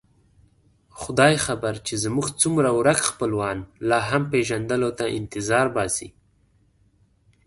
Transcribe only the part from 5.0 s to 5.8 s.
انتظار